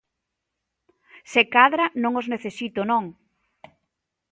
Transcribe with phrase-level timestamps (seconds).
[1.31, 3.03] Se cadra non os necesito, non.